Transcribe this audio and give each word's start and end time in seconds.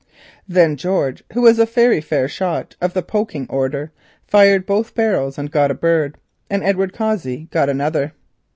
Then 0.47 0.77
George, 0.77 1.23
who 1.33 1.43
was 1.43 1.59
a 1.59 1.65
very 1.67 2.01
fair 2.01 2.27
shot 2.27 2.75
of 2.81 2.95
the 2.95 3.03
"poking" 3.03 3.45
order, 3.51 3.91
fired 4.25 4.65
both 4.65 4.95
barrels 4.95 5.37
and 5.37 5.51
got 5.51 5.69
a 5.69 5.75
bird, 5.75 6.17
and 6.49 6.63
Edward 6.63 6.91
Cossey 6.91 7.47
got 7.51 7.69
another. 7.69 8.13